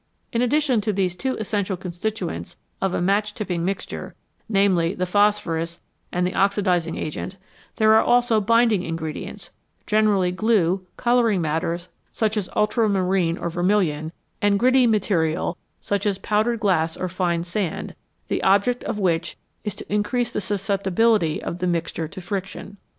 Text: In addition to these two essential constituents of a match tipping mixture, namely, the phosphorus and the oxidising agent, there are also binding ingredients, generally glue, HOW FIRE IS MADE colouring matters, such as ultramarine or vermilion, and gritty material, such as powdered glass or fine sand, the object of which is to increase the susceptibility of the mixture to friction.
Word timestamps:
In 0.33 0.41
addition 0.41 0.81
to 0.81 0.91
these 0.91 1.15
two 1.15 1.35
essential 1.35 1.77
constituents 1.77 2.57
of 2.81 2.95
a 2.95 3.01
match 3.03 3.35
tipping 3.35 3.63
mixture, 3.63 4.15
namely, 4.49 4.95
the 4.95 5.05
phosphorus 5.05 5.79
and 6.11 6.25
the 6.25 6.31
oxidising 6.31 6.97
agent, 6.97 7.37
there 7.75 7.93
are 7.93 8.01
also 8.01 8.41
binding 8.41 8.81
ingredients, 8.81 9.51
generally 9.85 10.31
glue, 10.31 10.57
HOW 10.57 10.57
FIRE 10.57 10.63
IS 10.63 10.75
MADE 10.75 10.97
colouring 11.03 11.41
matters, 11.41 11.89
such 12.11 12.35
as 12.35 12.49
ultramarine 12.55 13.37
or 13.37 13.51
vermilion, 13.51 14.11
and 14.41 14.57
gritty 14.57 14.87
material, 14.87 15.55
such 15.79 16.07
as 16.07 16.17
powdered 16.17 16.59
glass 16.59 16.97
or 16.97 17.07
fine 17.07 17.43
sand, 17.43 17.93
the 18.27 18.41
object 18.41 18.83
of 18.85 18.97
which 18.97 19.37
is 19.63 19.75
to 19.75 19.93
increase 19.93 20.31
the 20.31 20.41
susceptibility 20.41 21.39
of 21.43 21.59
the 21.59 21.67
mixture 21.67 22.07
to 22.07 22.19
friction. 22.19 22.77